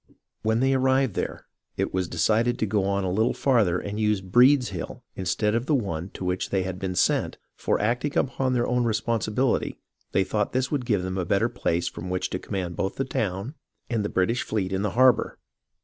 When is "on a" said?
2.85-3.11